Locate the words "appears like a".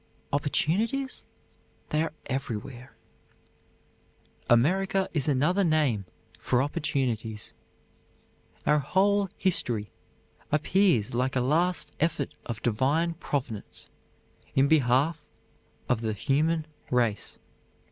10.51-11.39